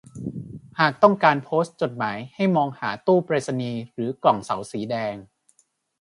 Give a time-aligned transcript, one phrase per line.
[0.79, 5.15] หากต้องการโพสต์จดหมายให้มองหาตู้ไปรษณีย์หรือกล่องเสาสีแดง